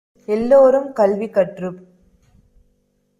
எல்லோரும் 0.27 0.93
கல்வி 0.93 1.27
கற்றுப் 1.29 1.79